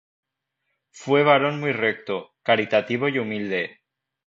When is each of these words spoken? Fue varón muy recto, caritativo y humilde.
Fue 0.89 1.21
varón 1.21 1.59
muy 1.59 1.73
recto, 1.73 2.31
caritativo 2.41 3.07
y 3.07 3.19
humilde. 3.19 3.81